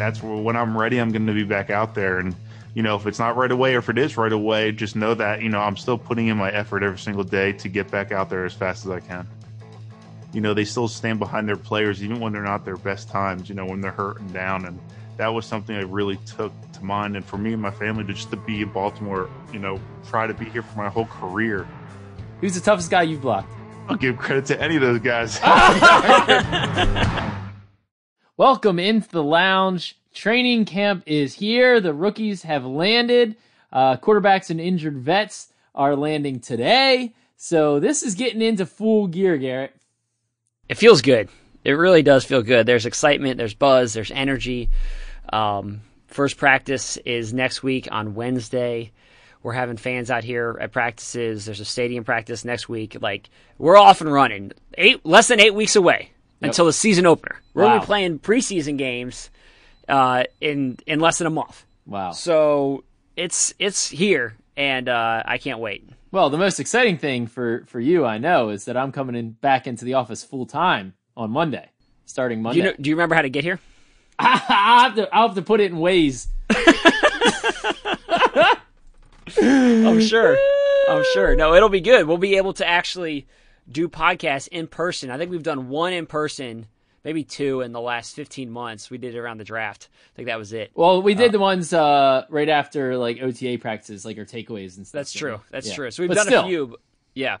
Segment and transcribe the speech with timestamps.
[0.00, 0.98] that's when I'm ready.
[0.98, 2.34] I'm going to be back out there, and
[2.74, 5.14] you know, if it's not right away or if it is right away, just know
[5.14, 8.12] that you know I'm still putting in my effort every single day to get back
[8.12, 9.26] out there as fast as I can.
[10.32, 13.48] You know, they still stand behind their players even when they're not their best times.
[13.48, 14.78] You know, when they're hurt and down, and
[15.16, 17.16] that was something I really took to mind.
[17.16, 20.26] And for me and my family to just to be in Baltimore, you know, try
[20.26, 21.66] to be here for my whole career.
[22.40, 23.52] Who's the toughest guy you've blocked?
[23.88, 25.40] I'll give credit to any of those guys.
[28.40, 29.98] Welcome into the lounge.
[30.14, 31.78] Training camp is here.
[31.78, 33.36] The rookies have landed.
[33.70, 37.12] Uh, quarterbacks and injured vets are landing today.
[37.36, 39.76] So this is getting into full gear, Garrett.
[40.70, 41.28] It feels good.
[41.64, 42.64] It really does feel good.
[42.64, 44.70] There's excitement, there's buzz, there's energy.
[45.30, 48.92] Um, first practice is next week on Wednesday.
[49.42, 51.44] We're having fans out here at practices.
[51.44, 52.96] There's a stadium practice next week.
[53.02, 53.28] Like
[53.58, 54.52] we're off and running.
[54.78, 56.50] Eight less than eight weeks away yep.
[56.50, 57.40] until the season opener.
[57.54, 57.68] We're wow.
[57.70, 59.30] gonna be playing preseason games
[59.88, 61.64] uh, in in less than a month.
[61.86, 62.12] Wow!
[62.12, 62.84] So
[63.16, 65.88] it's it's here, and uh, I can't wait.
[66.12, 69.30] Well, the most exciting thing for for you, I know, is that I'm coming in
[69.30, 71.68] back into the office full time on Monday,
[72.04, 72.60] starting Monday.
[72.60, 73.58] Do you, know, do you remember how to get here?
[74.18, 76.26] I'll have to I'll have to put it in Waze.
[79.40, 80.36] I'm sure.
[80.88, 81.36] I'm sure.
[81.36, 82.06] No, it'll be good.
[82.06, 83.26] We'll be able to actually
[83.70, 85.10] do podcasts in person.
[85.10, 86.66] I think we've done one in person,
[87.04, 88.90] maybe two in the last 15 months.
[88.90, 89.88] We did it around the draft.
[90.14, 90.70] I think that was it.
[90.74, 94.76] Well, we did uh, the ones uh, right after like OTA practices, like our takeaways
[94.76, 95.00] and stuff.
[95.00, 95.40] That's true.
[95.50, 95.74] That's yeah.
[95.74, 95.90] true.
[95.90, 96.44] So we've but done still.
[96.44, 96.76] a few.
[97.14, 97.38] Yeah.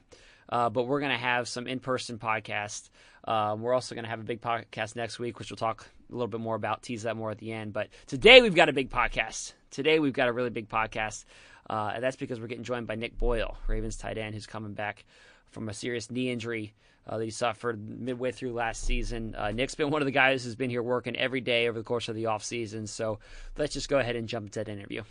[0.48, 2.90] Uh, but we're going to have some in person podcasts.
[3.24, 6.12] Um, we're also going to have a big podcast next week, which we'll talk a
[6.12, 7.72] little bit more about, tease that more at the end.
[7.72, 9.52] But today we've got a big podcast.
[9.70, 11.24] Today we've got a really big podcast.
[11.68, 14.72] Uh, and that's because we're getting joined by Nick Boyle, Ravens tight end, who's coming
[14.72, 15.04] back
[15.50, 16.74] from a serious knee injury
[17.06, 19.34] uh, that he suffered midway through last season.
[19.34, 21.84] Uh, Nick's been one of the guys who's been here working every day over the
[21.84, 22.88] course of the offseason.
[22.88, 23.18] So
[23.56, 25.02] let's just go ahead and jump into that interview.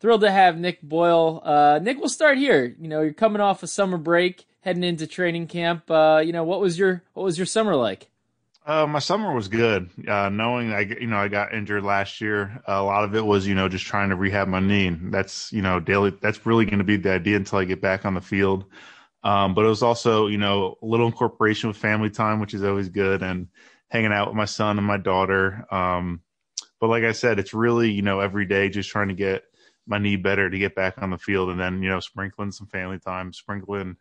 [0.00, 1.40] Thrilled to have Nick Boyle.
[1.44, 2.74] Uh, Nick, we'll start here.
[2.78, 5.90] You know, you're coming off a summer break, heading into training camp.
[5.90, 8.08] Uh, you know, what was your what was your summer like?
[8.66, 9.90] Uh, my summer was good.
[10.08, 12.62] Uh, knowing I, you know, I got injured last year.
[12.66, 14.88] A lot of it was, you know, just trying to rehab my knee.
[14.88, 16.10] That's, you know, daily.
[16.22, 18.64] That's really going to be the idea until I get back on the field.
[19.24, 22.62] Um, but it was also, you know, a little incorporation with family time, which is
[22.62, 23.48] always good, and
[23.88, 25.66] hanging out with my son and my daughter.
[25.70, 26.20] Um,
[26.78, 29.44] but like I said, it's really, you know, every day just trying to get
[29.86, 32.66] my knee better to get back on the field, and then, you know, sprinkling some
[32.66, 33.96] family time, sprinkling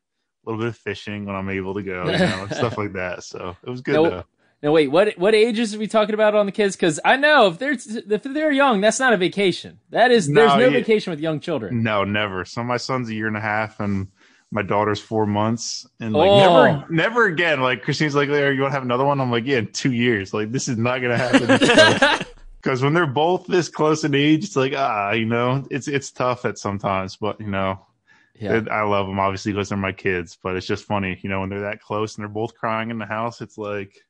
[0.46, 3.24] a little bit of fishing when I'm able to go, you know, stuff like that.
[3.24, 3.94] So it was good.
[3.94, 4.26] Nope.
[4.62, 6.78] Now wait, what what ages are we talking about on the kids?
[6.78, 9.80] Because I know if they're if they're young, that's not a vacation.
[9.90, 11.84] That is no, there's no yeah, vacation with young children.
[11.84, 12.46] No, never.
[12.46, 14.08] So my son's a year and a half, and
[14.54, 16.38] my daughter's four months, and like oh.
[16.38, 17.62] never never again.
[17.62, 19.92] Like Christine's like, are you want to have another one?" I'm like, "Yeah, in two
[19.92, 20.34] years.
[20.34, 22.26] Like this is not gonna happen."
[22.62, 26.12] Because when they're both this close in age, it's like ah, you know, it's it's
[26.12, 27.86] tough at sometimes, but you know,
[28.40, 28.62] yeah.
[28.72, 31.50] I love them obviously because they're my kids, but it's just funny, you know, when
[31.50, 34.06] they're that close and they're both crying in the house, it's like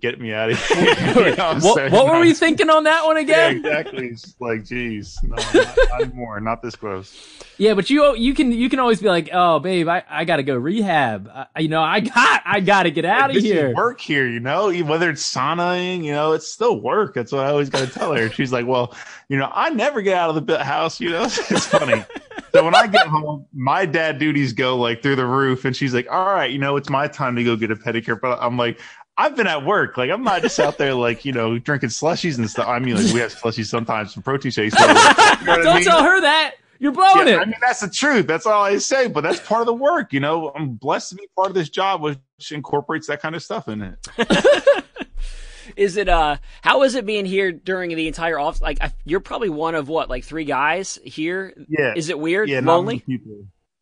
[0.00, 1.28] get me out of here.
[1.30, 3.62] you know what, what were we thinking on that one again?
[3.62, 4.08] Yeah, exactly.
[4.08, 6.40] It's like, geez, no, not, not anymore.
[6.40, 7.14] Not this close.
[7.58, 10.36] Yeah, but you you can you can always be like, oh, babe, I, I got
[10.36, 11.28] to go rehab.
[11.28, 13.74] I, you know, I got I got to get out of here.
[13.74, 17.14] work here, you know, whether it's saunaing, you know, it's still work.
[17.14, 18.30] That's what I always got to tell her.
[18.30, 18.94] She's like, well,
[19.28, 21.00] you know, I never get out of the house.
[21.00, 22.04] You know, it's funny.
[22.52, 25.92] so when I get home, my dad duties go like through the roof, and she's
[25.92, 28.56] like, "All right, you know, it's my time to go get a pedicure." But I'm
[28.56, 28.80] like,
[29.18, 29.98] I've been at work.
[29.98, 32.68] Like I'm not just out there like you know drinking slushies and stuff.
[32.68, 34.78] I mean, like we have slushies sometimes, some protein shakes.
[34.78, 35.84] So, you know Don't I mean?
[35.84, 36.54] tell her that.
[36.78, 37.40] You're blowing yeah, it.
[37.40, 38.28] I mean, that's the truth.
[38.28, 39.08] That's all I say.
[39.08, 40.12] But that's part of the work.
[40.12, 42.18] You know, I'm blessed to be part of this job, which
[42.52, 44.84] incorporates that kind of stuff in it.
[45.76, 46.36] is it uh?
[46.62, 48.60] How is it being here during the entire off?
[48.60, 51.52] Like, you're probably one of what, like three guys here.
[51.68, 51.94] Yeah.
[51.96, 52.48] Is it weird?
[52.48, 52.60] Yeah.
[52.60, 53.04] Lonely.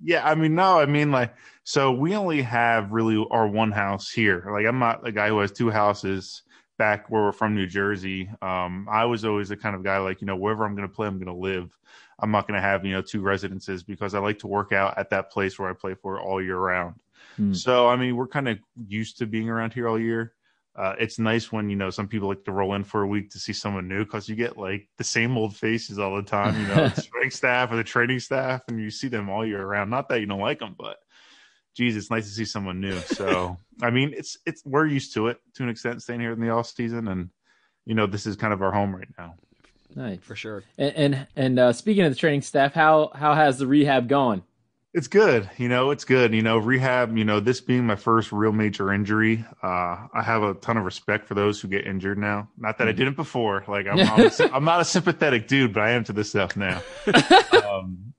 [0.03, 0.26] Yeah.
[0.26, 0.80] I mean, no.
[0.80, 1.34] I mean, like
[1.69, 4.49] so we only have really our one house here.
[4.53, 6.43] Like I'm not a guy who has two houses
[6.78, 8.31] back where we're from New Jersey.
[8.41, 10.95] Um, I was always the kind of guy like, you know, wherever I'm going to
[10.95, 11.77] play, I'm going to live.
[12.21, 14.97] I'm not going to have, you know, two residences because I like to work out
[14.97, 17.01] at that place where I play for all year round.
[17.34, 17.53] Hmm.
[17.53, 20.34] So, I mean, we're kind of used to being around here all year.
[20.77, 23.30] Uh, it's nice when, you know, some people like to roll in for a week
[23.30, 26.54] to see someone new because you get like the same old faces all the time,
[26.60, 29.66] you know, the strength staff or the training staff, and you see them all year
[29.66, 29.91] round.
[29.91, 30.98] Not that you don't like them, but
[31.77, 32.99] geez, it's nice to see someone new.
[33.01, 36.41] So, I mean, it's it's we're used to it to an extent, staying here in
[36.41, 37.31] the off season, and
[37.84, 39.34] you know, this is kind of our home right now.
[39.95, 40.65] Nice for sure.
[40.77, 44.43] And and, and uh, speaking of the training staff, how how has the rehab gone?
[44.93, 45.51] It's good.
[45.59, 46.33] You know, it's good.
[46.33, 50.43] You know, rehab, you know, this being my first real major injury, uh, I have
[50.43, 52.49] a ton of respect for those who get injured now.
[52.57, 52.97] Not that I mm.
[52.97, 53.63] didn't before.
[53.69, 56.57] Like, I'm, I'm, a, I'm not a sympathetic dude, but I am to this stuff
[56.57, 56.81] now.
[57.67, 58.15] Um,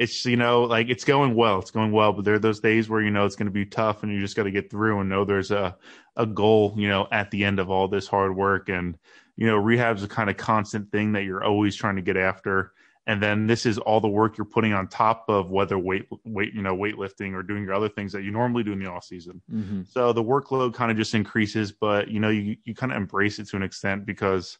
[0.00, 1.58] it's, you know, like it's going well.
[1.58, 3.66] It's going well, but there are those days where, you know, it's going to be
[3.66, 5.76] tough and you just got to get through and know there's a,
[6.16, 8.70] a goal, you know, at the end of all this hard work.
[8.70, 8.96] And,
[9.36, 12.72] you know, rehab's a kind of constant thing that you're always trying to get after
[13.06, 16.54] and then this is all the work you're putting on top of whether weight weight
[16.54, 19.04] you know weightlifting or doing your other things that you normally do in the off
[19.04, 19.82] season mm-hmm.
[19.88, 23.38] so the workload kind of just increases but you know you, you kind of embrace
[23.38, 24.58] it to an extent because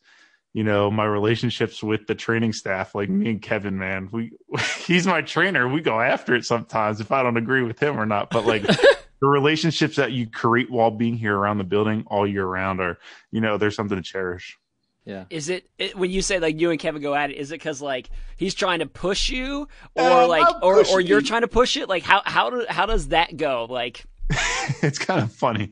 [0.53, 4.33] you know my relationships with the training staff like me and kevin man we
[4.87, 8.07] he's my trainer we go after it sometimes if i don't agree with him or
[8.07, 8.63] not but like
[9.21, 12.99] the relationships that you create while being here around the building all year round are
[13.31, 14.59] you know there's something to cherish
[15.05, 15.25] yeah.
[15.31, 17.37] Is it, it, when you say like you and Kevin go at it?
[17.37, 19.67] Is it because like he's trying to push you,
[19.97, 21.89] or uh, like, or or you're trying to push it?
[21.89, 23.67] Like how how do, how does that go?
[23.69, 24.05] Like,
[24.83, 25.71] it's kind of funny.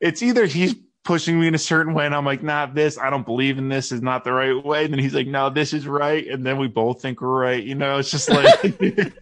[0.00, 0.74] It's either he's
[1.04, 2.98] pushing me in a certain way, and I'm like, not this.
[2.98, 3.92] I don't believe in this.
[3.92, 4.84] Is not the right way.
[4.84, 6.26] And then he's like, no, this is right.
[6.26, 7.62] And then we both think we're right.
[7.62, 8.46] You know, it's just like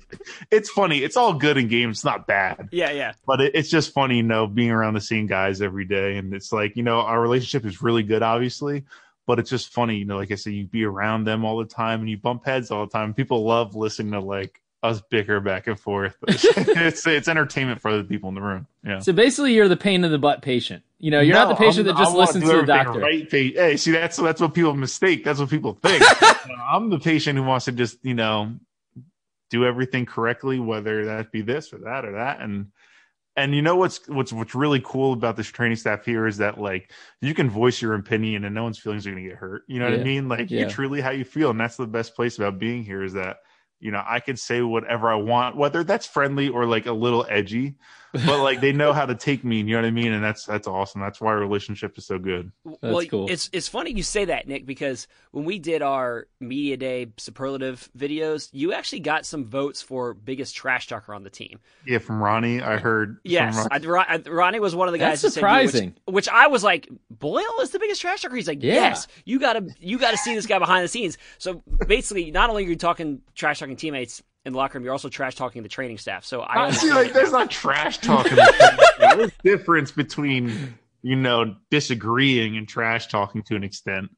[0.51, 0.99] it's funny.
[0.99, 1.99] It's all good in games.
[1.99, 2.69] It's not bad.
[2.73, 3.13] Yeah, yeah.
[3.27, 6.35] But it, it's just funny, you know, being around the same guys every day, and
[6.35, 8.85] it's like you know, our relationship is really good, obviously
[9.27, 11.65] but it's just funny, you know, like I said, you be around them all the
[11.65, 13.15] time and you bump heads all the time.
[13.15, 16.17] People love listening to like us bicker back and forth.
[16.29, 18.67] it's it's entertainment for other people in the room.
[18.85, 19.01] Yeah.
[19.01, 20.83] So basically, you're the pain in the butt patient.
[20.99, 23.01] You know, you're no, not the patient I'm, that just listens to the doctor.
[23.01, 25.25] Right, hey, see, that's that's what people mistake.
[25.25, 26.03] That's what people think.
[26.71, 28.55] I'm the patient who wants to just you know
[29.51, 32.69] do everything correctly, whether that be this or that or that, and
[33.37, 36.61] and you know what's what's what's really cool about this training staff here is that
[36.61, 36.91] like
[37.21, 39.63] you can voice your opinion and no one's feelings are going to get hurt.
[39.67, 39.93] You know yeah.
[39.93, 40.29] what I mean?
[40.29, 40.61] Like yeah.
[40.61, 43.39] you truly how you feel, and that's the best place about being here is that
[43.81, 47.27] you know i can say whatever i want whether that's friendly or like a little
[47.29, 47.75] edgy
[48.13, 50.13] but like they know how to take me you know what i mean?
[50.13, 51.01] And that's that's awesome.
[51.01, 52.53] That's why our relationship is so good.
[52.65, 53.31] That's well cool.
[53.31, 57.89] it's it's funny you say that nick because when we did our media day superlative
[57.97, 61.61] videos you actually got some votes for biggest trash talker on the team.
[61.87, 64.23] Yeah from ronnie i heard yes ronnie.
[64.29, 65.95] ronnie was one of the guys that's surprising.
[66.05, 68.35] which, which, i was like boyle is the biggest trash talker?
[68.35, 68.75] He's like yeah.
[68.75, 71.19] yes you gotta you gotta see this guy behind the scenes.
[71.39, 74.85] So basically not only are you talking trash talking talking teammates in the locker room,
[74.85, 76.25] you're also trash talking the training staff.
[76.25, 78.39] So I, uh, I see like there's not trash talking.
[78.99, 84.11] there's difference between you know disagreeing and trash talking to an extent,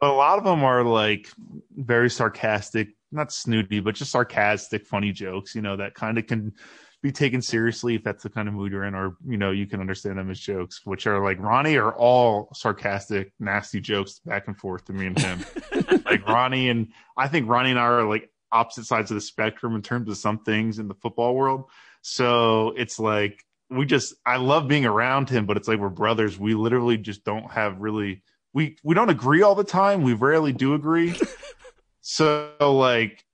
[0.00, 1.28] but a lot of them are like
[1.76, 5.54] very sarcastic, not snooty, but just sarcastic, funny jokes.
[5.54, 6.52] You know that kind of can
[7.02, 9.66] be taken seriously if that's the kind of mood you're in, or you know you
[9.66, 14.48] can understand them as jokes, which are like Ronnie are all sarcastic, nasty jokes back
[14.48, 15.44] and forth to me and him.
[16.04, 19.74] like Ronnie and I think Ronnie and I are like opposite sides of the spectrum
[19.74, 21.64] in terms of some things in the football world.
[22.02, 26.38] So it's like we just I love being around him, but it's like we're brothers.
[26.38, 30.02] We literally just don't have really we we don't agree all the time.
[30.02, 31.14] We rarely do agree.
[32.00, 33.24] so like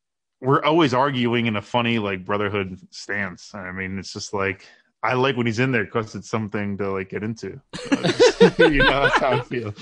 [0.41, 3.55] we're always arguing in a funny like brotherhood stance.
[3.55, 4.67] I mean, it's just like
[5.03, 7.61] I like when he's in there because it's something to like get into.
[8.59, 9.75] you know, that's how I feel.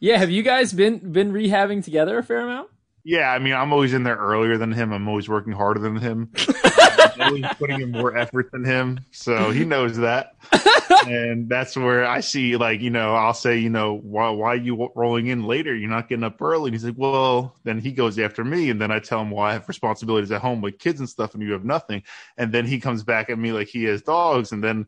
[0.00, 2.70] Yeah, have you guys been been rehabbing together a fair amount?
[3.04, 4.92] Yeah, I mean, I'm always in there earlier than him.
[4.92, 6.30] I'm always working harder than him.
[6.64, 9.70] I'm always putting in more effort than him, so he mm-hmm.
[9.70, 10.36] knows that.
[11.08, 14.56] and that's where I see, like, you know, I'll say, you know, why why are
[14.56, 15.74] you rolling in later?
[15.74, 16.68] You're not getting up early.
[16.68, 19.44] And he's like, well, then he goes after me, and then I tell him, well,
[19.44, 22.04] I have responsibilities at home with kids and stuff, and you have nothing.
[22.36, 24.86] And then he comes back at me like he has dogs, and then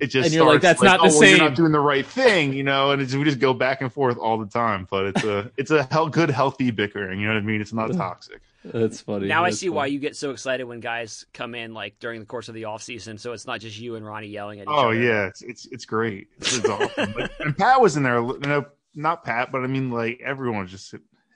[0.00, 1.36] it just and you're starts like that's like, not the oh, same.
[1.36, 2.90] You're not doing the right thing, you know.
[2.90, 4.86] And we just go back and forth all the time.
[4.90, 7.20] But it's a it's a hell good healthy bickering.
[7.20, 7.60] You know what I mean?
[7.60, 8.40] It's not toxic.
[8.64, 9.28] That's funny.
[9.28, 9.76] Now that's I see funny.
[9.76, 12.64] why you get so excited when guys come in like during the course of the
[12.64, 13.18] off season.
[13.18, 14.88] So it's not just you and Ronnie yelling at each oh, other.
[14.88, 16.28] Oh yeah, it's it's, it's great.
[16.38, 17.14] It's, awesome.
[17.14, 18.20] But, and Pat was in there.
[18.20, 20.66] You know, not Pat, but I mean like everyone.
[20.66, 20.94] Just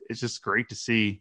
[0.09, 1.21] it's just great to see.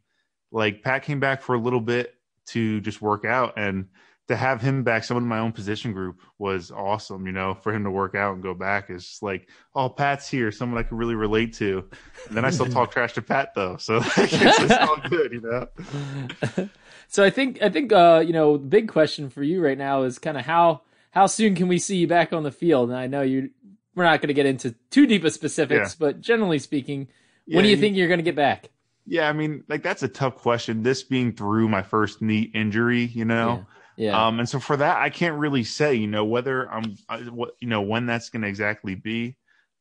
[0.51, 2.15] Like Pat came back for a little bit
[2.47, 3.87] to just work out and
[4.27, 7.25] to have him back, someone in my own position group was awesome.
[7.25, 10.29] You know, for him to work out and go back is just like, oh, Pat's
[10.29, 11.89] here, someone I can really relate to.
[12.27, 16.69] And then I still talk trash to Pat though, so it's, all good, you know.
[17.09, 20.03] so I think I think uh, you know, the big question for you right now
[20.03, 22.89] is kind of how how soon can we see you back on the field?
[22.89, 23.49] And I know you
[23.95, 25.95] we're not going to get into too deep of specifics, yeah.
[25.99, 27.09] but generally speaking,
[27.45, 28.69] yeah, when do you, you think you're going to get back?
[29.05, 30.81] Yeah, I mean, like that's a tough question.
[30.81, 33.65] This being through my first knee injury, you know.
[33.67, 34.25] Yeah yeah.
[34.25, 37.55] Um, and so for that, I can't really say, you know, whether I'm, I, what,
[37.59, 39.37] you know, when that's going to exactly be.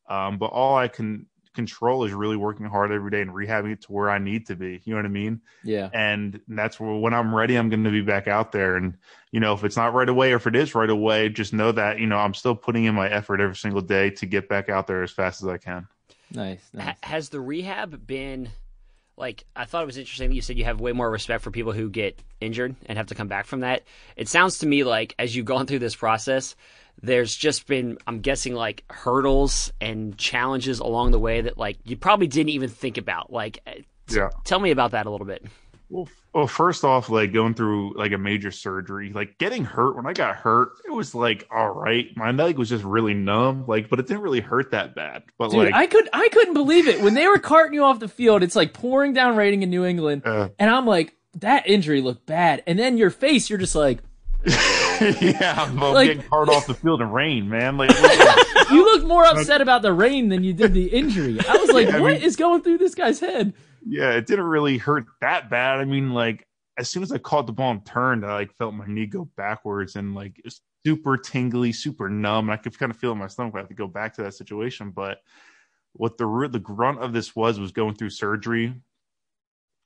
[0.08, 3.82] Um, but all I can control is really working hard every day and rehabbing it
[3.82, 4.80] to where I need to be.
[4.84, 5.40] You know what I mean?
[5.64, 5.90] Yeah.
[5.92, 8.76] And that's where when I'm ready, I'm going to be back out there.
[8.76, 8.96] And
[9.30, 11.72] you know, if it's not right away or if it is right away, just know
[11.72, 14.68] that you know I'm still putting in my effort every single day to get back
[14.68, 15.86] out there as fast as I can.
[16.30, 16.60] Nice.
[16.72, 16.96] nice.
[17.02, 18.50] has the rehab been?
[19.16, 21.50] Like I thought it was interesting that you said you have way more respect for
[21.50, 23.82] people who get injured and have to come back from that.
[24.16, 26.56] It sounds to me like as you've gone through this process,
[27.02, 31.96] there's just been I'm guessing like hurdles and challenges along the way that like you
[31.96, 33.32] probably didn't even think about.
[33.32, 34.30] Like eh, yeah.
[34.44, 35.44] tell me about that a little bit.
[35.92, 39.94] Well, well, first off, like going through like a major surgery, like getting hurt.
[39.94, 42.06] When I got hurt, it was like all right.
[42.16, 45.24] My leg was just really numb, like, but it didn't really hurt that bad.
[45.36, 48.00] But Dude, like, I could, I couldn't believe it when they were carting you off
[48.00, 48.42] the field.
[48.42, 52.24] It's like pouring down raining in New England, uh, and I'm like, that injury looked
[52.24, 52.62] bad.
[52.66, 53.98] And then your face, you're just like,
[54.46, 57.76] yeah, like, getting hard off the field in rain, man.
[57.76, 57.90] Like,
[58.70, 61.38] you looked more upset about the rain than you did the injury.
[61.46, 63.52] I was like, yeah, what I mean, is going through this guy's head?
[63.84, 65.80] Yeah, it didn't really hurt that bad.
[65.80, 66.46] I mean, like
[66.78, 69.28] as soon as I caught the ball and turned, I like felt my knee go
[69.36, 70.40] backwards and like
[70.84, 72.50] super tingly, super numb.
[72.50, 73.54] I could kind of feel in my stomach.
[73.54, 74.90] I have to go back to that situation.
[74.90, 75.18] But
[75.94, 78.74] what the the grunt of this was was going through surgery.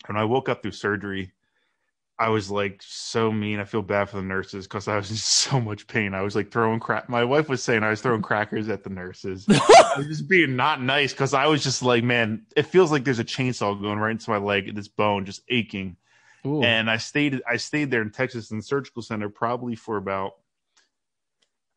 [0.06, 1.32] When I woke up through surgery,
[2.18, 3.60] I was like so mean.
[3.60, 6.14] I feel bad for the nurses because I was in so much pain.
[6.14, 7.08] I was like throwing crap.
[7.08, 9.46] My wife was saying I was throwing crackers at the nurses.
[9.50, 13.04] I was just being not nice because I was just like, man, it feels like
[13.04, 15.96] there's a chainsaw going right into my leg, this bone just aching.
[16.46, 16.62] Ooh.
[16.62, 20.32] And I stayed I stayed there in Texas in the surgical center probably for about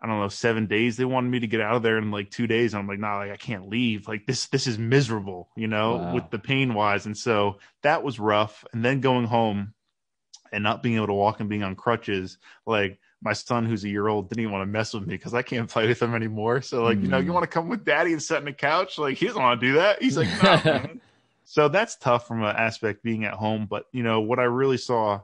[0.02, 0.96] I don't know, seven days.
[0.96, 2.74] They wanted me to get out of there in like two days.
[2.74, 4.08] And I'm like, nah, like I can't leave.
[4.08, 6.14] Like this, this is miserable, you know, wow.
[6.14, 7.06] with the pain wise.
[7.06, 8.64] And so that was rough.
[8.72, 9.74] And then going home
[10.52, 13.90] and not being able to walk and being on crutches, like my son who's a
[13.90, 16.16] year old didn't even want to mess with me because I can't play with him
[16.16, 16.62] anymore.
[16.62, 17.04] So like, mm.
[17.04, 17.34] you know, you mm.
[17.34, 18.98] want to come with daddy and sit on the couch?
[18.98, 20.02] Like he doesn't want to do that.
[20.02, 20.86] He's like, no,
[21.50, 23.66] So that's tough from an aspect being at home.
[23.68, 25.22] But you know what I really saw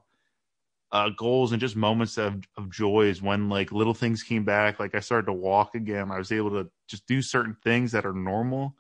[0.91, 4.79] uh, goals and just moments of, of joy is when like little things came back.
[4.79, 6.10] Like I started to walk again.
[6.10, 8.75] I was able to just do certain things that are normal,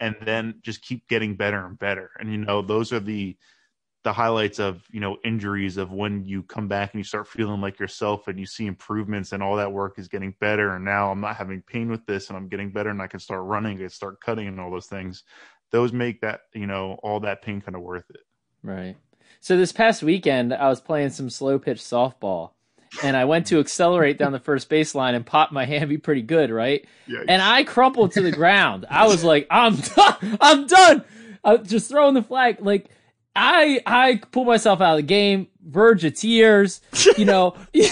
[0.00, 2.10] and then just keep getting better and better.
[2.18, 3.36] And you know those are the
[4.04, 7.60] the highlights of you know injuries of when you come back and you start feeling
[7.60, 11.10] like yourself and you see improvements and all that work is getting better and now
[11.10, 13.80] i'm not having pain with this and i'm getting better and i can start running
[13.80, 15.22] and start cutting and all those things
[15.72, 18.20] those make that you know all that pain kind of worth it.
[18.62, 18.96] Right.
[19.40, 22.50] So this past weekend, I was playing some slow pitch softball,
[23.02, 26.50] and I went to accelerate down the first baseline and popped my hammy pretty good,
[26.50, 26.86] right?
[27.08, 27.24] Yikes.
[27.26, 28.86] And I crumpled to the ground.
[28.88, 30.38] I was like, I'm done.
[30.40, 31.04] I'm done.
[31.42, 32.58] I'm just throwing the flag.
[32.60, 32.88] Like
[33.34, 36.80] I I pulled myself out of the game, verge of tears.
[37.16, 37.56] You know.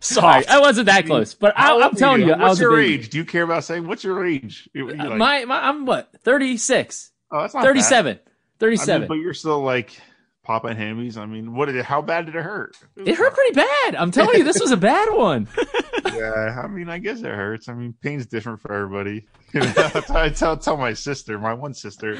[0.00, 0.48] Soft.
[0.48, 3.08] I wasn't that close, but I, am telling you, you, I was your age?
[3.08, 4.68] Do you care about saying what's your age?
[4.76, 7.10] Uh, like, my, my, I'm what 36.
[7.32, 8.14] Oh, that's not 37.
[8.16, 8.22] Bad.
[8.60, 8.94] 37.
[8.94, 10.00] I mean, but you're still like
[10.46, 11.16] popping hammies.
[11.16, 11.84] I mean, what did it?
[11.84, 12.76] How bad did it hurt?
[12.96, 13.96] It, it hurt pretty bad.
[13.96, 15.48] I'm telling you, this was a bad one.
[16.14, 17.68] yeah, I mean, I guess it hurts.
[17.68, 19.26] I mean, pain's different for everybody.
[19.52, 22.16] You know, I tell tell my sister, my one sister,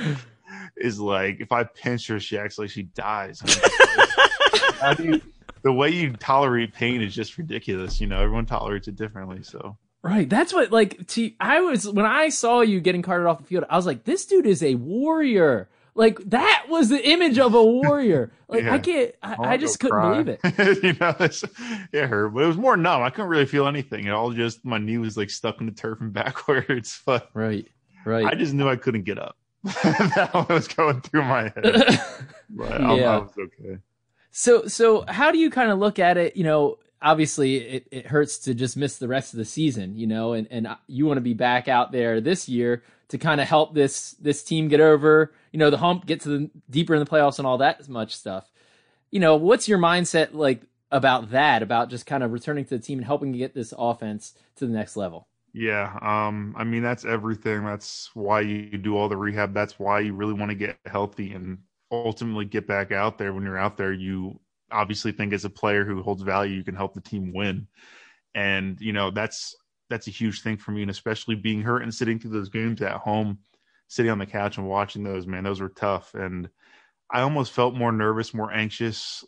[0.76, 3.40] is like, if I pinch her, she acts like she dies.
[4.96, 5.22] do you?
[5.66, 8.00] the way you tolerate pain is just ridiculous.
[8.00, 9.42] You know, everyone tolerates it differently.
[9.42, 11.06] So right, that's what like.
[11.08, 14.04] To, I was when I saw you getting carted off the field, I was like,
[14.04, 15.68] this dude is a warrior.
[15.96, 18.32] Like that was the image of a warrior.
[18.48, 18.74] Like yeah.
[18.74, 20.22] I can't, I, I just couldn't cry.
[20.22, 20.82] believe it.
[20.84, 23.02] you know, it hurt, but it was more numb.
[23.02, 24.06] I couldn't really feel anything.
[24.06, 27.02] It all just my knee was like stuck in the turf and backwards.
[27.04, 27.66] But right,
[28.04, 28.24] right.
[28.24, 29.36] I just knew I couldn't get up.
[29.82, 31.54] that was going through my head.
[32.50, 32.86] but yeah.
[32.86, 33.78] I was okay.
[34.30, 36.36] So so how do you kind of look at it?
[36.36, 40.06] You know, obviously it, it hurts to just miss the rest of the season, you
[40.06, 43.48] know, and, and you want to be back out there this year to kind of
[43.48, 47.00] help this this team get over, you know, the hump, get to the deeper in
[47.00, 48.50] the playoffs and all that much stuff.
[49.10, 52.82] You know, what's your mindset like about that, about just kind of returning to the
[52.82, 55.28] team and helping get this offense to the next level?
[55.58, 57.64] Yeah, um, I mean that's everything.
[57.64, 59.54] That's why you do all the rehab.
[59.54, 61.56] That's why you really want to get healthy and
[61.90, 63.32] ultimately get back out there.
[63.32, 64.38] When you're out there you
[64.70, 67.68] obviously think as a player who holds value you can help the team win.
[68.34, 69.56] And you know that's
[69.88, 72.82] that's a huge thing for me and especially being hurt and sitting through those games
[72.82, 73.38] at home
[73.88, 76.14] sitting on the couch and watching those man those were tough.
[76.14, 76.50] And
[77.10, 79.24] i almost felt more nervous more anxious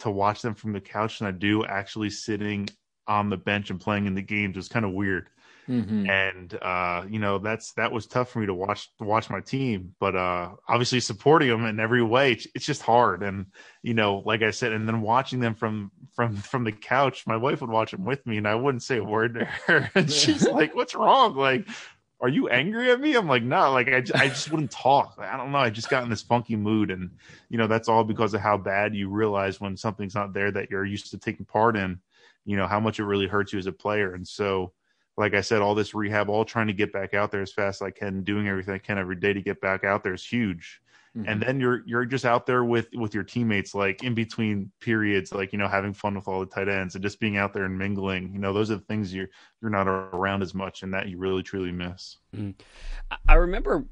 [0.00, 2.68] to watch them from the couch than i do actually sitting
[3.08, 4.56] on the bench and playing in the games.
[4.56, 5.28] It was kind of weird
[5.68, 6.10] Mm-hmm.
[6.10, 9.40] And uh, you know, that's that was tough for me to watch to watch my
[9.40, 13.22] team, but uh obviously supporting them in every way, it's, it's just hard.
[13.22, 13.46] And
[13.82, 17.36] you know, like I said, and then watching them from from from the couch, my
[17.36, 19.90] wife would watch them with me, and I wouldn't say a word to her.
[19.94, 21.68] And she's like, "What's wrong?" Like,
[22.22, 23.16] are you angry at me?
[23.16, 25.18] I'm like, no, like I, I just wouldn't talk.
[25.18, 25.58] I don't know.
[25.58, 26.92] I just got in this funky mood.
[26.92, 27.10] And,
[27.48, 30.70] you know, that's all because of how bad you realize when something's not there that
[30.70, 31.98] you're used to taking part in,
[32.44, 34.14] you know, how much it really hurts you as a player.
[34.14, 34.72] And so,
[35.16, 37.82] like I said, all this rehab, all trying to get back out there as fast
[37.82, 40.24] as I can, doing everything I can every day to get back out there is
[40.24, 40.80] huge.
[41.16, 41.28] Mm-hmm.
[41.28, 45.30] And then you're you're just out there with with your teammates, like in between periods,
[45.30, 47.64] like you know, having fun with all the tight ends and just being out there
[47.64, 48.32] and mingling.
[48.32, 49.28] You know, those are the things you're
[49.60, 52.16] you're not around as much, and that you really truly miss.
[52.34, 52.52] Mm-hmm.
[53.28, 53.84] I remember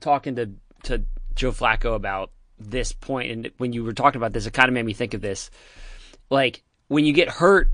[0.00, 0.50] talking to
[0.82, 1.02] to
[1.34, 4.74] Joe Flacco about this point, and when you were talking about this, it kind of
[4.74, 5.50] made me think of this.
[6.28, 7.70] Like when you get hurt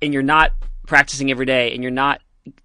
[0.00, 0.52] and you're not
[0.86, 2.22] practicing every day, and you're not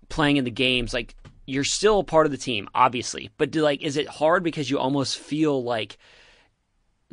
[0.09, 3.81] playing in the games, like you're still part of the team, obviously, but do like
[3.81, 5.97] is it hard because you almost feel like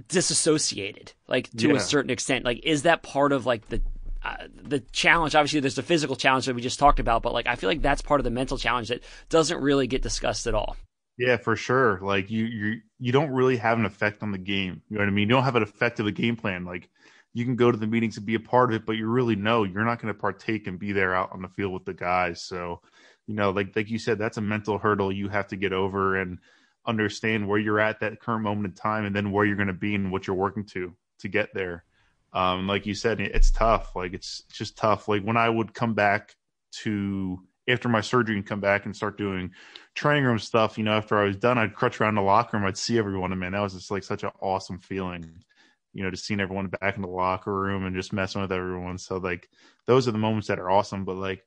[0.09, 1.77] disassociated, like to yeah.
[1.77, 2.45] a certain extent?
[2.45, 3.83] Like, is that part of like the
[4.25, 5.35] uh, the challenge?
[5.35, 7.83] Obviously, there's the physical challenge that we just talked about, but like I feel like
[7.83, 10.77] that's part of the mental challenge that doesn't really get discussed at all.
[11.19, 12.01] Yeah, for sure.
[12.03, 14.83] Like you, you, you don't really have an effect on the game.
[14.89, 15.29] You know what I mean?
[15.29, 16.65] You don't have an effect of the game plan.
[16.65, 16.89] Like
[17.35, 19.37] you can go to the meetings and be a part of it, but you really
[19.37, 21.95] know you're not going to partake and be there out on the field with the
[21.95, 22.43] guys.
[22.43, 22.81] So
[23.27, 26.17] you know, like like you said, that's a mental hurdle you have to get over
[26.17, 26.39] and
[26.85, 29.73] understand where you're at that current moment in time, and then where you're going to
[29.73, 31.85] be and what you're working to to get there.
[32.33, 33.95] Um, like you said, it's tough.
[33.95, 35.09] Like it's just tough.
[35.09, 36.35] Like when I would come back
[36.83, 39.53] to after my surgery and come back and start doing
[39.95, 42.67] training room stuff, you know, after I was done, I'd crutch around the locker room.
[42.67, 43.33] I'd see everyone.
[43.33, 45.45] And man, that was just like such an awesome feeling,
[45.93, 48.99] you know, just seeing everyone back in the locker room and just messing with everyone.
[48.99, 49.49] So like
[49.87, 51.05] those are the moments that are awesome.
[51.05, 51.45] But like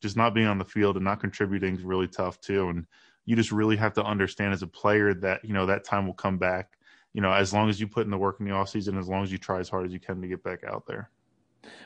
[0.00, 2.68] just not being on the field and not contributing is really tough too.
[2.68, 2.86] And
[3.24, 6.14] you just really have to understand as a player that, you know, that time will
[6.14, 6.78] come back,
[7.12, 9.08] you know, as long as you put in the work in the off season, as
[9.08, 11.10] long as you try as hard as you can to get back out there.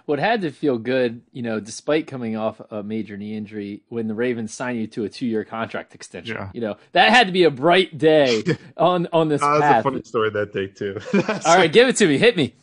[0.07, 4.09] What had to feel good, you know, despite coming off a major knee injury, when
[4.09, 6.37] the Ravens signed you to a two-year contract extension.
[6.37, 6.51] Yeah.
[6.55, 8.43] You know, that had to be a bright day
[8.77, 9.43] on on this.
[9.43, 10.99] uh, that's a funny story that day too.
[11.47, 12.19] all right, give it to me.
[12.19, 12.55] Hit me.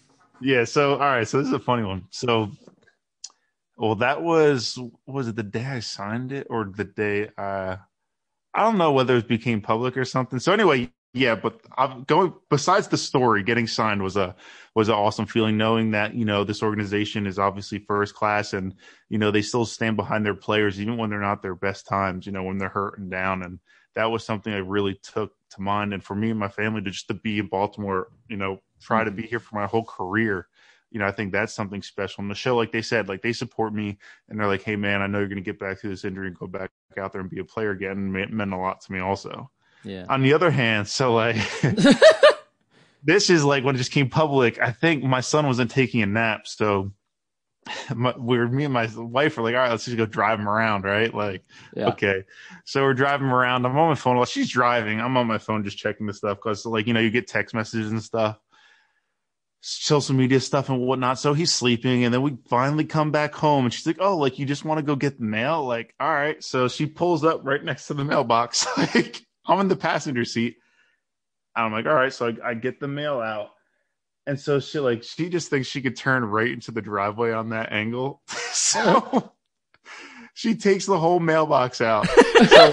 [0.42, 0.64] Yeah.
[0.64, 1.28] So, all right.
[1.28, 2.06] So this is a funny one.
[2.10, 2.52] So
[3.78, 7.78] well, that was was it the day I signed it or the day I.
[8.52, 10.40] I don't know whether it became public or something.
[10.40, 14.36] So anyway, yeah, but I'm going besides the story, getting signed was a
[14.76, 18.76] was an awesome feeling knowing that, you know, this organization is obviously first class and,
[19.10, 22.26] you know, they still stand behind their players even when they're not their best times,
[22.26, 23.42] you know, when they're hurt and down.
[23.42, 23.60] And
[23.96, 25.94] that was something I really took to mind.
[25.94, 29.04] And for me and my family to just to be in Baltimore, you know, try
[29.04, 30.48] to be here for my whole career
[30.92, 32.22] you know, I think that's something special.
[32.22, 35.02] And the show, like they said, like they support me and they're like, hey, man,
[35.02, 37.22] I know you're going to get back through this injury and go back out there
[37.22, 38.16] and be a player again.
[38.16, 39.52] It meant a lot to me also.
[39.84, 40.06] Yeah.
[40.10, 41.38] On the other hand, so like,
[43.04, 44.60] this is like when it just came public.
[44.60, 46.48] I think my son wasn't taking a nap.
[46.48, 46.92] So
[47.96, 50.40] my, we were, me and my wife were like, all right, let's just go drive
[50.40, 51.14] him around, right?
[51.14, 51.44] Like,
[51.76, 51.90] yeah.
[51.90, 52.24] okay.
[52.66, 53.66] So we're driving around.
[53.66, 55.00] I'm on my phone while she's driving.
[55.00, 57.56] I'm on my phone just checking the stuff because, like, you know, you get text
[57.56, 58.38] messages and stuff
[59.62, 61.20] social media stuff and whatnot.
[61.20, 64.40] So he's sleeping, and then we finally come back home, and she's like, "Oh, like
[64.40, 66.44] you just want to go get the mail?" Like, all right.
[66.44, 68.66] So she pulls up right next to the mailbox.
[68.78, 70.58] like I'm in the passenger seat.
[71.56, 72.14] I'm like, all right.
[72.14, 73.50] So I, I get the mail out,
[74.28, 77.50] and so she like she just thinks she could turn right into the driveway on
[77.50, 78.22] that angle.
[78.28, 79.34] so
[80.34, 82.08] she takes the whole mailbox out.
[82.48, 82.72] so,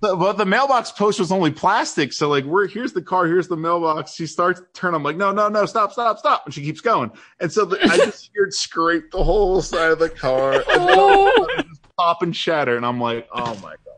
[0.00, 2.12] but the mailbox post was only plastic.
[2.12, 4.14] So like, we're here's the car, here's the mailbox.
[4.14, 4.94] She starts to turn.
[4.94, 6.42] I'm like, no, no, no, stop, stop, stop.
[6.44, 7.10] And she keeps going.
[7.40, 11.96] And so the, I just heard scrape the whole side of the car and just
[11.96, 12.76] pop and shatter.
[12.76, 13.93] And I'm like, oh my god.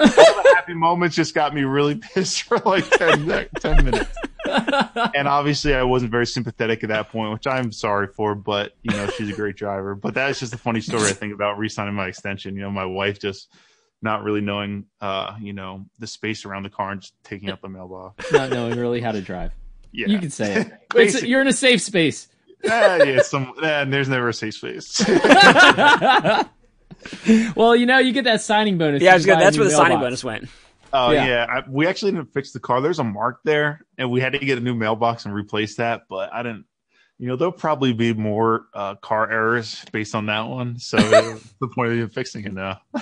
[0.00, 4.16] All the happy moments just got me really pissed for like 10, 10 minutes.
[5.14, 8.90] and obviously I wasn't very sympathetic at that point, which I'm sorry for, but you
[8.96, 9.94] know, she's a great driver.
[9.94, 12.56] But that's just a funny story I think about re-signing my extension.
[12.56, 13.48] You know, my wife just
[14.02, 17.60] not really knowing, uh, you know, the space around the car and just taking up
[17.60, 18.32] the mailbox.
[18.32, 19.52] Not knowing really how to drive.
[19.92, 21.22] Yeah, you can say it.
[21.24, 22.28] you're in a safe space.
[22.64, 25.00] uh, yeah, some, uh, there's never a safe space.
[27.56, 29.02] well, you know, you get that signing bonus.
[29.02, 30.48] Yeah, that's where the signing bonus went.
[30.92, 31.46] Oh yeah, yeah.
[31.48, 32.80] I, we actually didn't fix the car.
[32.80, 36.02] There's a mark there, and we had to get a new mailbox and replace that.
[36.08, 36.64] But I didn't
[37.20, 40.78] you know, there'll probably be more uh, car errors based on that one.
[40.78, 40.96] So
[41.60, 42.80] the point of even fixing it now.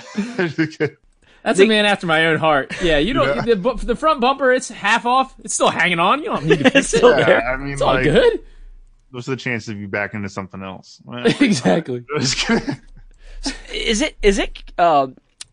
[1.41, 2.75] That's a man after my own heart.
[2.83, 3.47] Yeah, you don't.
[3.47, 3.55] Yeah.
[3.55, 5.33] The, the, front bumper, it's half off.
[5.39, 6.19] It's still hanging on.
[6.19, 7.01] You don't need to fix it.
[7.01, 7.49] Yeah, there.
[7.49, 8.43] I mean, it's all like, good.
[9.11, 11.01] What's the chance of you back into something else?
[11.39, 12.03] exactly.
[13.73, 15.07] Is it is it uh,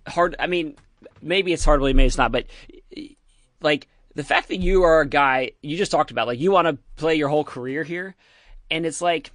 [0.07, 0.37] hard?
[0.38, 0.77] I mean,
[1.22, 1.81] maybe it's hard.
[1.81, 2.33] Maybe it's not.
[2.33, 2.46] But
[3.61, 6.68] like the fact that you are a guy you just talked about, like you want
[6.68, 8.16] to play your whole career here
[8.70, 9.31] and it's like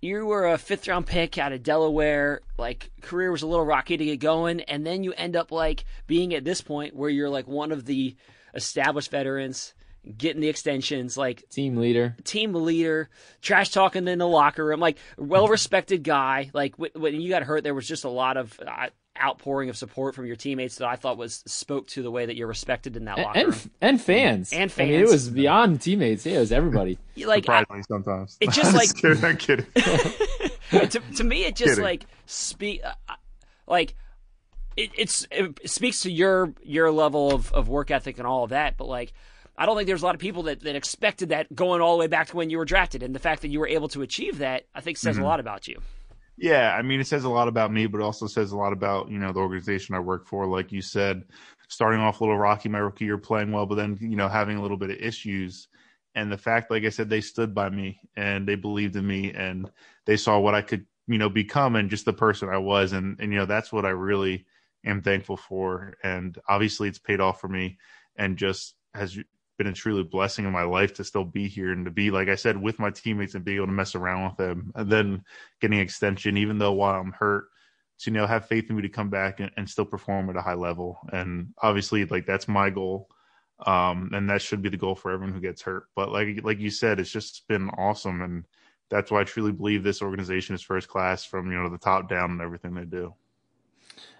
[0.00, 2.40] you were a fifth round pick out of Delaware.
[2.56, 5.84] Like career was a little rocky to get going, and then you end up like
[6.06, 8.16] being at this point where you're like one of the
[8.54, 9.74] established veterans,
[10.16, 13.08] getting the extensions, like team leader, team leader,
[13.40, 16.50] trash talking in the locker room, like well respected guy.
[16.52, 18.58] Like when you got hurt, there was just a lot of.
[18.64, 18.88] Uh,
[19.20, 22.36] outpouring of support from your teammates that I thought was spoke to the way that
[22.36, 23.70] you're respected in that locker and, room.
[23.80, 24.52] And fans.
[24.52, 24.88] And fans.
[24.88, 26.24] I mean, it was beyond teammates.
[26.24, 26.98] Yeah, it was everybody.
[27.16, 28.36] like Surprisingly, I, sometimes.
[28.40, 29.66] It just like kidding, I'm kidding.
[30.70, 31.82] to, to me, it just Kidding.
[31.84, 33.14] like speak uh,
[33.66, 33.96] like
[34.78, 38.50] it, it's it speaks to your your level of, of work ethic and all of
[38.50, 38.76] that.
[38.76, 39.12] But like,
[39.58, 42.00] I don't think there's a lot of people that, that expected that going all the
[42.00, 44.02] way back to when you were drafted, and the fact that you were able to
[44.02, 45.22] achieve that, I think, says Mhm.
[45.22, 45.82] a lot about you.
[46.36, 48.72] Yeah, I mean, it says a lot about me, but it also says a lot
[48.72, 50.46] about you know the organization I work for.
[50.46, 51.24] Like you said,
[51.68, 54.56] starting off a little rocky my rookie year, playing well, but then you know having
[54.56, 55.68] a little bit of issues,
[56.14, 59.32] and the fact, like I said, they stood by me and they believed in me
[59.32, 59.70] and
[60.06, 63.18] they saw what I could you know become and just the person I was, and
[63.20, 64.46] and you know that's what I really
[64.84, 67.78] am thankful for, and obviously it's paid off for me,
[68.16, 69.18] and just has
[69.58, 72.28] been a truly blessing in my life to still be here and to be like
[72.28, 75.24] I said with my teammates and be able to mess around with them and then
[75.60, 77.48] getting extension even though while I'm hurt
[78.00, 80.36] to you know have faith in me to come back and, and still perform at
[80.36, 80.98] a high level.
[81.12, 83.10] And obviously like that's my goal.
[83.66, 85.88] Um and that should be the goal for everyone who gets hurt.
[85.96, 88.22] But like like you said it's just been awesome.
[88.22, 88.44] And
[88.88, 92.08] that's why I truly believe this organization is first class from you know the top
[92.08, 93.12] down and everything they do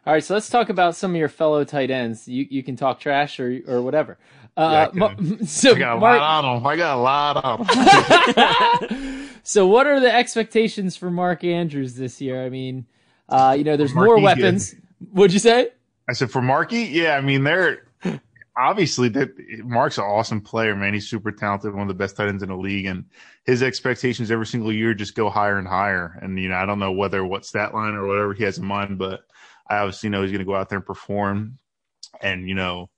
[0.09, 2.27] All right, so let's talk about some of your fellow tight ends.
[2.27, 4.17] You you can talk trash or or whatever.
[4.57, 5.15] Yeah, I Uh.
[5.45, 9.67] So I got a Mark, lot on them I got a lot on them so
[9.67, 12.43] what are the expectations for Mark Andrews this year?
[12.43, 12.87] I mean,
[13.29, 14.75] uh, you know, there's more weapons.
[15.13, 15.73] What'd you say?
[16.09, 17.83] I said for Marky, yeah, I mean they're
[18.57, 19.29] obviously that
[19.63, 20.95] Mark's an awesome player, man.
[20.95, 23.05] He's super talented, one of the best tight ends in the league, and
[23.45, 26.19] his expectations every single year just go higher and higher.
[26.23, 28.65] And you know, I don't know whether what stat line or whatever he has in
[28.65, 29.21] mind, but
[29.69, 31.59] I obviously know he's going to go out there and perform,
[32.21, 32.91] and you know,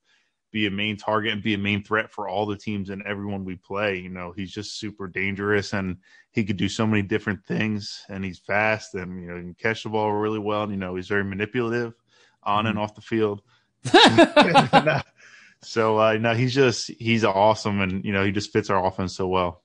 [0.53, 3.45] be a main target and be a main threat for all the teams and everyone
[3.45, 3.99] we play.
[3.99, 5.99] You know, he's just super dangerous and
[6.33, 9.55] he could do so many different things and he's fast and you know he can
[9.55, 11.93] catch the ball really well and you know he's very manipulative
[12.43, 13.43] on and off the field.
[15.63, 19.17] so uh no, he's just he's awesome and you know he just fits our offense
[19.17, 19.63] so well.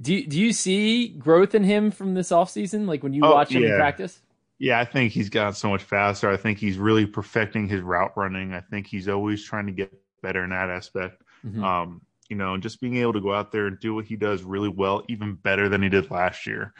[0.00, 2.86] Do you, do you see growth in him from this offseason?
[2.86, 3.76] Like when you Oh, watch him in yeah.
[3.78, 4.20] practice?
[4.58, 6.28] Yeah, I think he's gotten so much faster.
[6.28, 8.52] I think he's really perfecting his route running.
[8.52, 9.92] I think he's always trying to get
[10.22, 11.22] better in that aspect.
[11.46, 11.62] Mhm.
[11.62, 14.16] Um, you know, and just being able to go out there and do what he
[14.16, 16.74] does really well, even better than he did last year.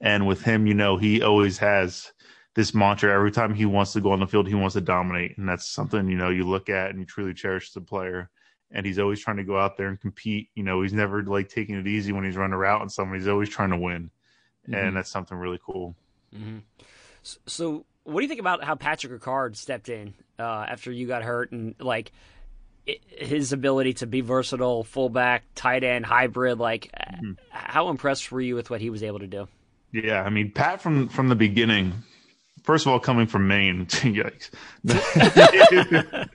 [0.00, 2.12] And with him, you know, he always has
[2.54, 5.36] this mantra every time he wants to go on the field, he wants to dominate.
[5.36, 8.30] And that's something, you know, you look at and you truly cherish the player.
[8.70, 10.50] And he's always trying to go out there and compete.
[10.54, 13.28] You know, he's never like taking it easy when he's running a route and somebody's
[13.28, 14.10] always trying to win.
[14.68, 14.74] Mhm.
[14.74, 15.96] And that's something really cool.
[16.34, 16.58] Mm-hmm.
[17.46, 21.22] So, what do you think about how Patrick Ricard stepped in uh, after you got
[21.22, 22.12] hurt and like
[22.86, 26.58] i his ability to be versatile, fullback, tight end, hybrid?
[26.58, 27.32] Like, Mm-hmm.
[27.50, 29.46] how impressed were you with what he was able to do?
[29.92, 31.92] Yeah, I mean, Pat from from the beginning.
[32.64, 34.50] First of all, coming from Maine, yikes.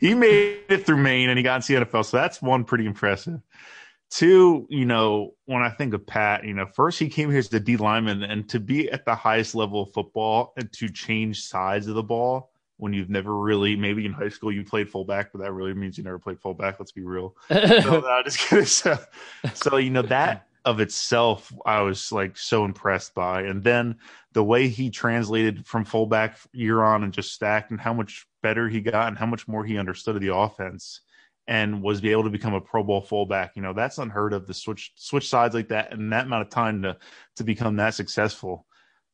[0.00, 2.84] he made it through Maine and he got into the NFL, so that's one pretty
[2.86, 3.40] impressive.
[4.10, 7.48] Two, you know, when I think of Pat, you know, first he came here as
[7.48, 11.42] the D lineman, and to be at the highest level of football and to change
[11.42, 15.32] sides of the ball when you've never really, maybe in high school you played fullback,
[15.32, 16.78] but that really means you never played fullback.
[16.78, 18.64] Let's be real no, no, just kidding.
[18.66, 18.98] So,
[19.54, 23.96] so you know that of itself, I was like so impressed by, and then
[24.32, 28.68] the way he translated from fullback year on and just stacked, and how much better
[28.68, 31.00] he got, and how much more he understood of the offense,
[31.48, 33.56] and was able to become a Pro Bowl fullback.
[33.56, 34.46] You know that's unheard of.
[34.46, 36.96] The switch switch sides like that in that amount of time to
[37.36, 38.66] to become that successful.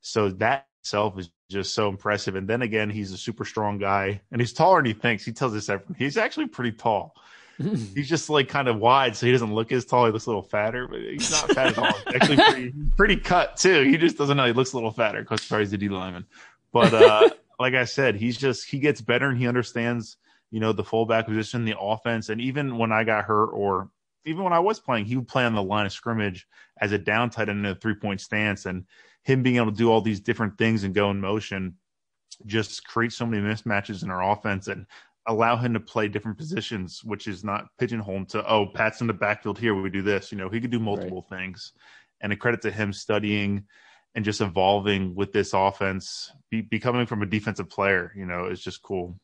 [0.02, 2.34] So that itself is just so impressive.
[2.34, 5.24] And then again, he's a super strong guy, and he's taller than he thinks.
[5.24, 5.96] He tells us everything.
[5.96, 7.14] He's actually pretty tall
[7.94, 10.06] he's just like kind of wide, so he doesn't look as tall.
[10.06, 11.94] He looks a little fatter, but he's not fat at all.
[12.14, 13.82] Actually, pretty, pretty cut too.
[13.82, 14.46] He just doesn't know.
[14.46, 16.26] He looks a little fatter because he's a D lineman.
[16.72, 20.16] But uh, like I said, he's just he gets better and he understands
[20.50, 23.90] you know the fullback position, the offense, and even when I got hurt or
[24.24, 26.46] even when I was playing, he would play on the line of scrimmage
[26.80, 28.84] as a down tight end in a three point stance, and
[29.22, 31.74] him being able to do all these different things and go in motion
[32.46, 34.86] just creates so many mismatches in our offense and
[35.26, 39.12] allow him to play different positions, which is not pigeonholed to, oh, Pat's in the
[39.12, 40.30] backfield here, we do this.
[40.30, 41.72] You know, he could do multiple things.
[42.20, 43.64] And a credit to him studying
[44.14, 48.62] and just evolving with this offense, be, becoming from a defensive player, you know, is
[48.62, 49.18] just cool.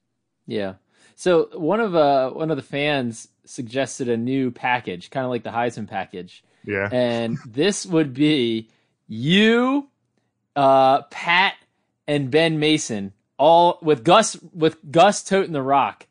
[0.47, 0.75] Yeah.
[1.21, 5.43] So one of uh one of the fans suggested a new package, kind of like
[5.43, 6.43] the Heisman package.
[6.65, 6.89] Yeah.
[6.91, 8.71] And this would be
[9.07, 9.91] you
[10.57, 11.57] uh, Pat
[12.09, 16.07] and Ben Mason, all with Gus with Gus toting the rock.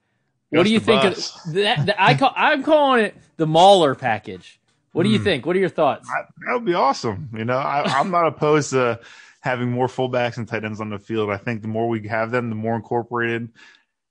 [0.49, 1.47] What do you think bus.
[1.47, 1.95] of that, that?
[1.99, 4.59] I call I'm calling it the Mauler package.
[4.91, 5.23] What do you mm.
[5.23, 5.47] think?
[5.47, 6.07] What are your thoughts?
[6.07, 7.29] I, that would be awesome.
[7.35, 8.99] You know, I, am not opposed to
[9.39, 11.31] having more fullbacks and tight ends on the field.
[11.31, 13.49] I think the more we have them, the more incorporated,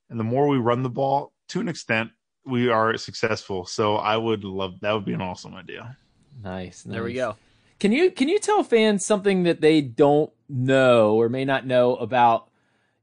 [0.09, 2.11] and the more we run the ball to an extent,
[2.45, 3.65] we are successful.
[3.65, 4.93] So I would love that.
[4.93, 5.97] Would be an awesome idea.
[6.43, 6.85] Nice.
[6.85, 6.93] nice.
[6.93, 7.35] There we go.
[7.79, 11.95] Can you can you tell fans something that they don't know or may not know
[11.95, 12.49] about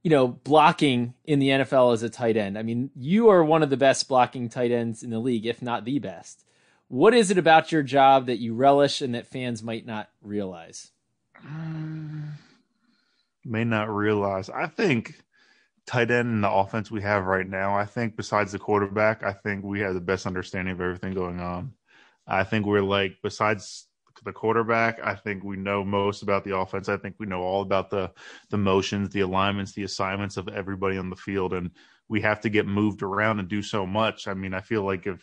[0.03, 2.59] you know blocking in the NFL as a tight end?
[2.59, 5.63] I mean, you are one of the best blocking tight ends in the league, if
[5.63, 6.45] not the best.
[6.89, 10.93] What is it about your job that you relish and that fans might not realize?
[13.45, 14.49] May not realize.
[14.51, 15.21] I think
[15.87, 19.33] tight end in the offense we have right now, I think besides the quarterback, I
[19.33, 21.73] think we have the best understanding of everything going on.
[22.27, 23.87] I think we're like besides
[24.25, 26.89] the quarterback, I think we know most about the offense.
[26.89, 28.11] I think we know all about the
[28.51, 31.71] the motions, the alignments, the assignments of everybody on the field, and
[32.09, 34.27] we have to get moved around and do so much.
[34.27, 35.23] I mean, I feel like if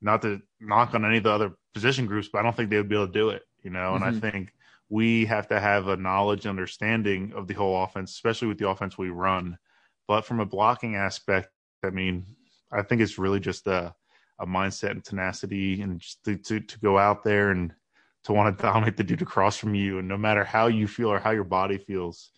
[0.00, 2.76] not to knock on any of the other position groups, but I don't think they
[2.76, 3.42] would be able to do it.
[3.62, 3.96] You know, mm-hmm.
[3.96, 4.20] and I mm-hmm.
[4.20, 4.52] think
[4.88, 8.96] we have to have a knowledge understanding of the whole offense, especially with the offense
[8.96, 9.58] we run.
[10.08, 11.50] But from a blocking aspect,
[11.84, 12.26] I mean,
[12.72, 13.94] I think it's really just a,
[14.40, 17.72] a mindset and tenacity and just to, to, to go out there and
[18.24, 19.98] to want to dominate the dude across from you.
[19.98, 22.30] And no matter how you feel or how your body feels,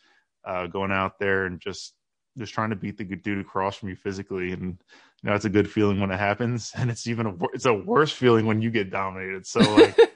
[0.45, 1.95] uh, going out there and just
[2.39, 4.53] just trying to beat the dude across from you physically.
[4.53, 4.79] And
[5.23, 6.73] you know it's a good feeling when it happens.
[6.77, 9.47] And it's even a it's a worse feeling when you get dominated.
[9.47, 9.97] So like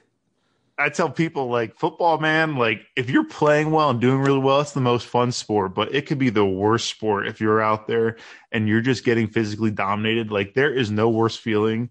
[0.76, 4.60] I tell people like football, man, like if you're playing well and doing really well,
[4.60, 7.86] it's the most fun sport, but it could be the worst sport if you're out
[7.86, 8.16] there
[8.50, 10.32] and you're just getting physically dominated.
[10.32, 11.90] Like there is no worse feeling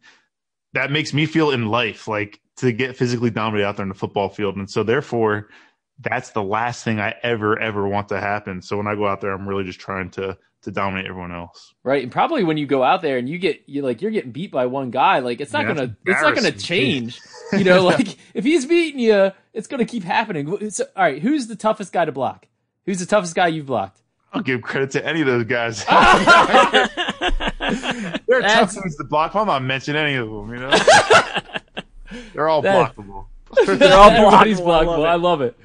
[0.74, 3.96] that makes me feel in life, like to get physically dominated out there in the
[3.96, 4.58] football field.
[4.58, 5.50] And so therefore
[6.00, 8.62] that's the last thing I ever, ever want to happen.
[8.62, 11.74] So when I go out there, I'm really just trying to to dominate everyone else.
[11.84, 12.04] Right.
[12.04, 14.52] And probably when you go out there and you get you like you're getting beat
[14.52, 17.20] by one guy, like it's not yeah, gonna it's not gonna change.
[17.54, 20.70] you know, like if he's beating you, it's gonna keep happening.
[20.72, 22.48] So, all right, who's the toughest guy to block?
[22.86, 24.02] Who's the toughest guy you've blocked?
[24.34, 25.86] I'll give credit to any of those guys.
[28.28, 29.36] They're tough ones to block.
[29.36, 30.72] I'm not mentioning any of them, you know.
[32.34, 33.28] They're all that, blockable.
[33.66, 34.58] They're all blockable.
[34.58, 35.08] blockable.
[35.08, 35.58] I love it.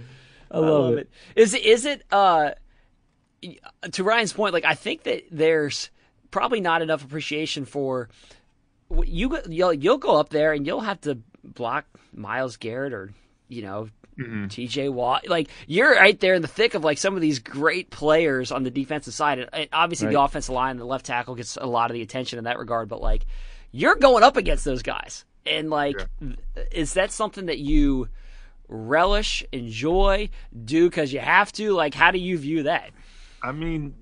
[0.51, 0.99] I love, I love it.
[0.99, 1.11] it.
[1.37, 2.51] Is is it uh
[3.93, 5.91] to Ryan's point, like I think that there's
[6.31, 8.09] probably not enough appreciation for
[9.05, 9.39] you.
[9.49, 13.13] You'll, you'll go up there and you'll have to block Myles Garrett or
[13.49, 14.47] you know mm-hmm.
[14.47, 15.29] TJ Watt.
[15.29, 18.63] Like you're right there in the thick of like some of these great players on
[18.63, 20.13] the defensive side, and obviously right.
[20.13, 22.89] the offensive line, the left tackle gets a lot of the attention in that regard.
[22.89, 23.27] But like
[23.71, 26.65] you're going up against those guys, and like yeah.
[26.73, 28.09] is that something that you
[28.69, 30.29] relish, enjoy,
[30.65, 31.73] do because you have to?
[31.73, 32.91] Like, how do you view that?
[33.43, 33.95] I mean,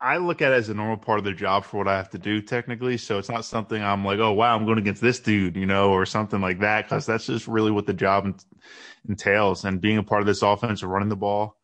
[0.00, 2.10] I look at it as a normal part of the job for what I have
[2.10, 2.98] to do technically.
[2.98, 5.90] So it's not something I'm like, oh wow, I'm going against this dude, you know,
[5.90, 8.38] or something like that, because that's just really what the job
[9.08, 9.64] entails.
[9.64, 11.56] And being a part of this offense or running the ball,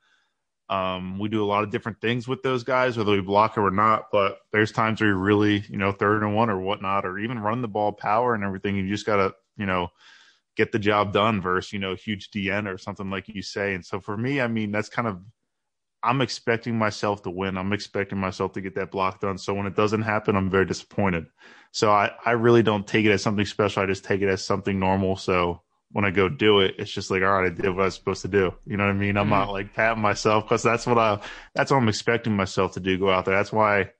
[0.70, 3.70] um, we do a lot of different things with those guys, whether we block or
[3.70, 4.06] not.
[4.10, 7.38] But there's times where you really, you know, third and one or whatnot, or even
[7.38, 8.76] running the ball, power and everything.
[8.76, 9.88] You just gotta, you know,
[10.56, 13.74] get the job done versus you know huge DN or something like you say.
[13.74, 15.20] And so for me, I mean, that's kind of
[16.02, 17.56] I'm expecting myself to win.
[17.56, 19.38] I'm expecting myself to get that block done.
[19.38, 21.26] So when it doesn't happen, I'm very disappointed.
[21.70, 23.82] So I, I really don't take it as something special.
[23.82, 25.16] I just take it as something normal.
[25.16, 25.62] So
[25.92, 27.94] when I go do it, it's just like, all right, I did what I was
[27.94, 28.52] supposed to do.
[28.66, 29.16] You know what I mean?
[29.16, 29.30] I'm mm-hmm.
[29.30, 31.20] not like patting myself because that's what I,
[31.54, 32.98] that's what I'm expecting myself to do.
[32.98, 33.36] Go out there.
[33.36, 33.90] That's why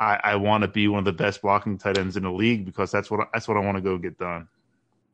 [0.00, 2.64] I, I want to be one of the best blocking tight ends in the league
[2.64, 4.48] because that's what, that's what I want to go get done.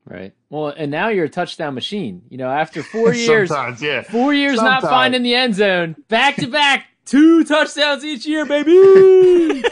[0.07, 0.35] Right.
[0.51, 2.23] Well, and now you're a touchdown machine.
[2.29, 4.03] You know, after four years, yeah.
[4.03, 4.83] four years Sometimes.
[4.85, 8.71] not finding the end zone, back to back, two touchdowns each year, baby.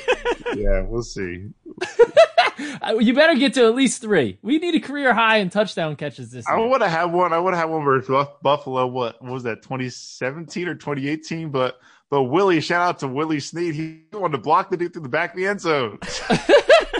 [0.57, 1.49] yeah, we'll see.
[2.81, 4.39] Uh, you better get to at least three.
[4.43, 6.57] We need a career high in touchdown catches this year.
[6.57, 7.33] I would have had one.
[7.33, 8.87] I would have had one versus Buffalo.
[8.87, 9.63] What, what was that?
[9.63, 11.51] 2017 or 2018?
[11.51, 13.75] But but Willie, shout out to Willie Snead.
[13.75, 15.99] He wanted to block the dude through the back of the end zone.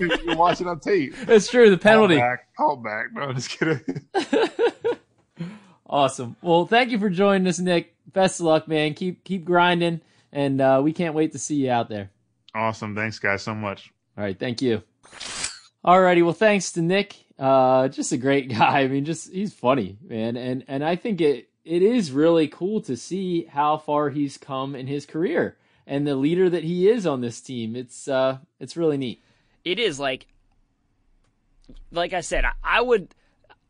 [0.07, 1.15] You watch it on tape.
[1.29, 1.71] It's true.
[1.71, 2.17] The penalty.
[2.17, 2.57] Call back.
[2.57, 3.07] Call back.
[3.13, 4.07] No, just kidding.
[5.87, 6.37] awesome.
[6.43, 7.95] Well, thank you for joining us, Nick.
[8.13, 8.95] Best of luck, man.
[8.95, 10.01] Keep keep grinding,
[10.33, 12.11] and uh, we can't wait to see you out there.
[12.55, 12.95] Awesome.
[12.95, 13.93] Thanks, guys, so much.
[14.17, 14.39] All right.
[14.39, 14.83] Thank you.
[15.85, 16.23] All righty.
[16.23, 17.17] Well, thanks to Nick.
[17.39, 18.81] Uh, just a great guy.
[18.81, 22.81] I mean, just he's funny, man, and and I think it it is really cool
[22.83, 27.07] to see how far he's come in his career and the leader that he is
[27.07, 27.77] on this team.
[27.77, 29.23] It's uh, it's really neat
[29.65, 30.27] it is like
[31.91, 33.15] like I said, I would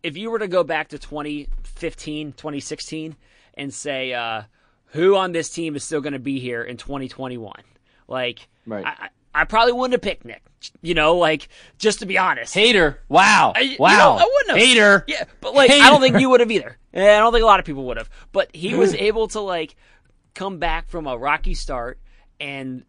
[0.02, 3.16] if you were to go back to 2015, 2016
[3.54, 4.42] and say uh,
[4.86, 7.52] who on this team is still going to be here in 2021.
[8.08, 8.84] Like, right.
[8.84, 10.42] I, I probably wouldn't have picked Nick.
[10.80, 12.54] You know, like just to be honest.
[12.54, 13.00] Hater.
[13.08, 13.52] Wow.
[13.56, 13.90] I, wow.
[13.90, 14.58] You know, I wouldn't have.
[14.58, 15.04] Hater.
[15.08, 15.84] Yeah, but like Hater.
[15.84, 16.78] I don't think you would have either.
[16.94, 18.10] I don't think a lot of people would have.
[18.30, 19.74] But he was able to like
[20.34, 21.98] come back from a rocky start
[22.38, 22.84] and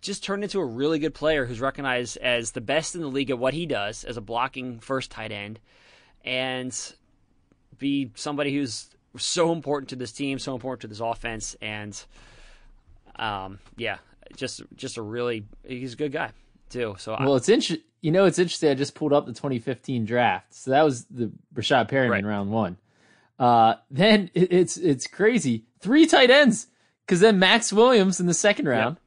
[0.00, 3.30] just turned into a really good player who's recognized as the best in the league
[3.30, 5.60] at what he does as a blocking first tight end
[6.24, 6.94] and
[7.78, 12.04] be somebody who's so important to this team, so important to this offense and
[13.16, 13.98] um, yeah,
[14.36, 16.30] just just a really he's a good guy
[16.70, 16.96] too.
[16.98, 17.84] So well, I, it's interesting.
[18.02, 18.70] You know, it's interesting.
[18.70, 22.24] I just pulled up the 2015 draft, so that was the Breshad Perriman right.
[22.24, 22.76] round one.
[23.38, 25.64] Uh, then it, it's it's crazy.
[25.80, 26.68] Three tight ends
[27.04, 29.02] because then Maxx Williams in the second round, yep.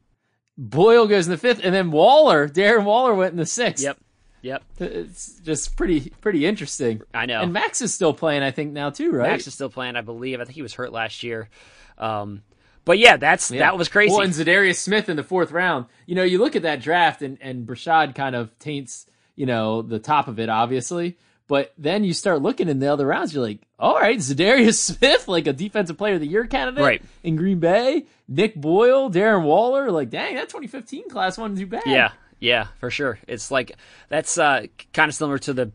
[0.61, 3.81] Boyle goes in the fifth, and then Waller, Darren Waller went in the sixth.
[3.81, 3.97] Yep.
[4.41, 4.63] Yep.
[4.79, 7.01] It's just pretty pretty interesting.
[7.13, 7.41] I know.
[7.41, 9.29] And Maxx is still playing, I think, now too, right?
[9.29, 10.41] Maxx is still playing, I believe.
[10.41, 11.49] I think he was hurt last year.
[11.97, 12.43] Um,
[12.83, 13.59] but yeah, that's yeah.
[13.59, 14.11] that was crazy.
[14.11, 15.85] Well, and Za'Darius Smith in the fourth round.
[16.05, 19.81] You know, you look at that draft, and and Breshad kind of taints you know
[19.81, 21.17] the top of it, obviously.
[21.49, 25.27] But then you start looking in the other rounds, you're like, all right, Za'Darius Smith,
[25.27, 27.01] like a defensive player of the year candidate right.
[27.23, 31.81] in Green Bay, Nick Boyle, Darren Waller, like, dang, that 2015 class wasn't too bad.
[31.87, 33.17] Yeah, yeah, for sure.
[33.27, 33.71] It's like
[34.09, 35.71] that's uh, kind of similar to the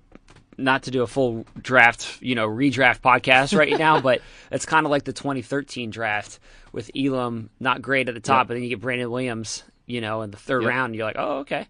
[0.57, 4.87] not to do a full draft, you know, redraft podcast right now, but it's kind
[4.87, 6.39] of like the 2013 draft
[6.71, 8.47] with Elam not great at the top, yep.
[8.47, 10.69] but then you get Brandon Williams, you know, in the third yep.
[10.69, 11.67] round, and you're like, oh, okay.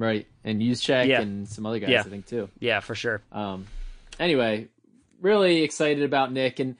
[0.00, 0.26] Right.
[0.44, 1.20] And Juszczyk yeah.
[1.20, 2.00] and some other guys, yeah.
[2.00, 2.48] I think, too.
[2.58, 3.20] Yeah, for sure.
[3.30, 3.66] Um,
[4.18, 4.68] anyway,
[5.20, 6.58] really excited about Nick.
[6.58, 6.76] And,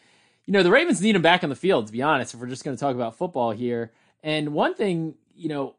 [0.46, 2.46] you know, the Ravens need him back on the field, to be honest, if we're
[2.46, 3.92] just going to talk about football here.
[4.22, 5.74] And one thing, you know,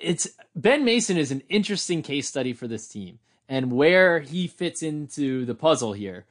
[0.00, 4.82] it's Ben Mason is an interesting case study for this team and where he fits
[4.82, 6.24] into the puzzle here.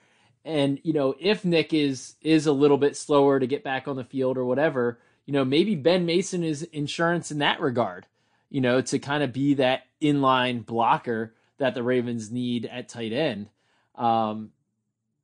[0.43, 3.95] And you know, if Nick is is a little bit slower to get back on
[3.95, 8.05] the field or whatever, you know, maybe Ben Mason is insurance in that regard.
[8.53, 13.11] You know, to kind of be that inline blocker that the Ravens need at tight
[13.11, 13.49] end.
[13.95, 14.51] Um,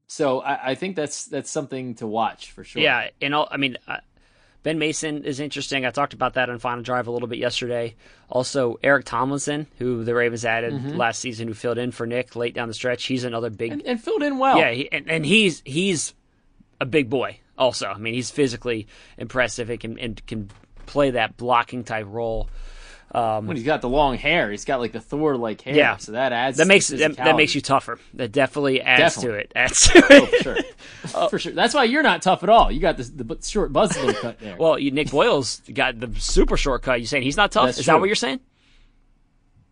[0.07, 2.81] so I, I, think that's that's something to watch for sure.
[2.81, 3.77] Yeah, and all, I mean,
[4.63, 5.85] Ben Mason is interesting.
[5.85, 7.95] I talked about that on Final Drive a little bit yesterday.
[8.27, 10.97] Also, Eric Tomlinson, who the Ravens added mm-hmm.
[10.97, 13.05] last season, who filled in for Nick late down the stretch.
[13.05, 14.57] He's another big and, and filled in well.
[14.57, 16.13] Yeah, he, and, and, he's he's
[16.81, 17.39] a big boy.
[17.57, 18.87] Also, I mean, he's physically
[19.17, 19.69] impressive.
[19.69, 20.49] He can and can
[20.85, 22.49] play that blocking type role.
[23.11, 25.75] Um, when he's got the long hair, he's got like the Thor like hair.
[25.75, 27.99] Yeah, so that adds that makes that, that, makes you tougher.
[28.13, 29.31] That definitely adds definitely.
[29.31, 29.51] to it.
[29.55, 30.05] Adds to it.
[30.11, 30.57] Oh, for sure.
[31.15, 31.27] oh.
[31.29, 31.51] for sure.
[31.53, 32.71] That's why you're not tough at all.
[32.71, 34.57] You got this, the short buzz cut there.
[34.57, 36.99] well, you, Nick Boyle's got the super short cut.
[36.99, 37.65] You saying he's not tough?
[37.65, 37.93] That's Is true.
[37.93, 38.41] that what you're saying?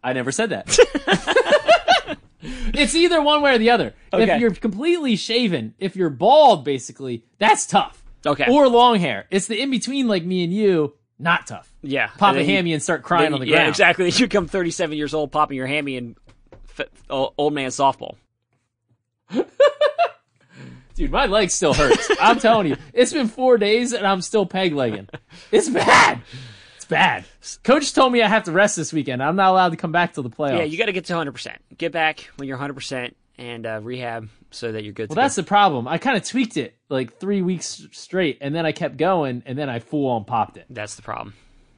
[0.03, 0.67] I never said that.
[2.41, 3.93] it's either one way or the other.
[4.11, 4.33] Okay.
[4.33, 8.03] If you're completely shaven, if you're bald, basically, that's tough.
[8.25, 8.45] Okay.
[8.49, 9.27] Or long hair.
[9.29, 11.71] It's the in between, like me and you not tough.
[11.81, 12.09] Yeah.
[12.17, 13.63] Pop a hammy you, and start crying on the ground.
[13.63, 14.11] Yeah, exactly.
[14.17, 16.15] You come 37 years old, popping your hammy and
[17.09, 18.15] old man softball.
[20.95, 22.09] Dude, my leg still hurts.
[22.19, 25.07] I'm telling you, it's been four days and I'm still peg legging.
[25.51, 26.21] It's bad.
[26.75, 27.25] It's bad.
[27.63, 29.21] Coach told me I have to rest this weekend.
[29.21, 30.57] I'm not allowed to come back till the playoffs.
[30.57, 31.31] Yeah, you got to get to 100.
[31.33, 35.09] percent Get back when you're 100 percent and uh, rehab so that you're good.
[35.09, 35.41] Well, that's go.
[35.41, 35.87] the problem.
[35.87, 39.57] I kind of tweaked it like three weeks straight, and then I kept going, and
[39.57, 40.65] then I full on popped it.
[40.69, 41.33] That's the problem.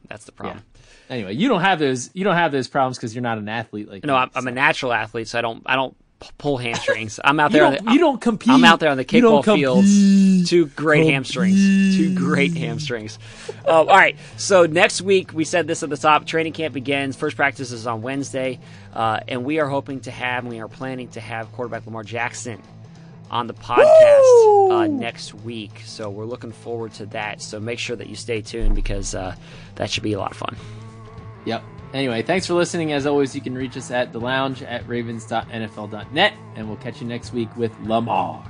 [0.08, 0.64] That's the problem.
[0.64, 1.16] Yeah.
[1.16, 2.10] Anyway, you don't have those.
[2.14, 4.04] You don't have those problems because you're not an athlete like.
[4.04, 4.40] No, I'm, so.
[4.40, 5.64] I'm, a natural athlete, so I don't.
[5.66, 5.96] I don't
[6.38, 7.20] pull hamstrings.
[7.24, 7.66] I'm out there.
[7.66, 8.54] you, don't, the, you don't compete.
[8.54, 10.50] I'm out there on the kickball fields.
[10.50, 11.14] Two great compete.
[11.14, 11.98] hamstrings.
[11.98, 13.20] Two great hamstrings.
[13.66, 14.18] Uh, all right.
[14.38, 16.26] So next week, we said this at the top.
[16.26, 17.16] Training camp begins.
[17.16, 18.60] First practice is on Wednesday,
[18.94, 20.46] uh, and we are hoping to have.
[20.46, 22.62] We are planning to have quarterback Lamar Jackson
[23.32, 25.84] on the podcast uh, next week.
[25.86, 27.42] So we're looking forward to that.
[27.42, 29.36] So make sure that you stay tuned because uh,
[29.76, 30.56] that should be a lot of fun.
[31.46, 31.64] Yep.
[31.94, 32.94] Anyway, thanks for listening.
[32.94, 37.08] As always, you can reach us at the lounge at ravens.nfl.net, and we'll catch you
[37.08, 38.44] next week with Lamar.